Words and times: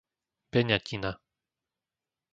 Beňatina 0.53 1.11